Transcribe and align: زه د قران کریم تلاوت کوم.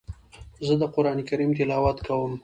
زه 0.65 0.73
د 0.81 0.83
قران 0.95 1.17
کریم 1.29 1.51
تلاوت 1.57 1.97
کوم. 2.07 2.31